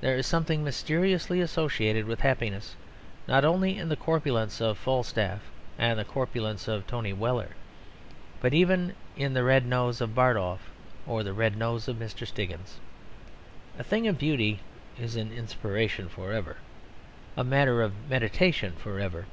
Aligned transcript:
There 0.00 0.16
is 0.16 0.26
something 0.26 0.64
mysteriously 0.64 1.42
associated 1.42 2.06
with 2.06 2.20
happiness 2.20 2.76
not 3.28 3.44
only 3.44 3.76
in 3.76 3.90
the 3.90 3.94
corpulence 3.94 4.58
of 4.58 4.78
Falstaff 4.78 5.40
and 5.78 5.98
the 5.98 6.04
corpulence 6.06 6.66
of 6.66 6.86
Tony 6.86 7.12
Weller, 7.12 7.50
but 8.40 8.54
even 8.54 8.94
in 9.18 9.34
the 9.34 9.42
red 9.44 9.66
nose 9.66 10.00
of 10.00 10.14
Bardolph 10.14 10.70
or 11.06 11.22
the 11.22 11.34
red 11.34 11.58
nose 11.58 11.88
of 11.88 11.96
Mr. 11.96 12.26
Stiggins. 12.26 12.80
A 13.78 13.84
thing 13.84 14.08
of 14.08 14.16
beauty 14.16 14.60
is 14.98 15.14
an 15.16 15.30
inspiration 15.30 16.08
for 16.08 16.32
ever 16.32 16.56
a 17.36 17.44
matter 17.44 17.82
of 17.82 17.92
meditation 18.08 18.72
for 18.78 18.98
ever. 18.98 19.26